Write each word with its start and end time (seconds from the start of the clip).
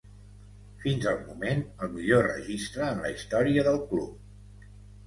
Fins 0.85 1.05
al 1.11 1.19
moment, 1.27 1.61
el 1.87 1.93
millor 1.99 2.27
registre 2.31 2.87
en 2.89 3.05
la 3.07 3.17
història 3.19 3.69
del 3.71 3.81
club. 3.95 4.71